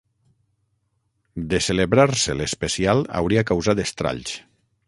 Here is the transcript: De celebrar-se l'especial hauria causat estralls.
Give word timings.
De 1.51 1.59
celebrar-se 1.67 2.39
l'especial 2.39 3.05
hauria 3.21 3.47
causat 3.53 3.87
estralls. 3.89 4.39